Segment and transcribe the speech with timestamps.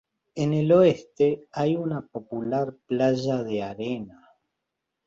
[0.33, 4.29] En el oeste, hay una popular playa de arena.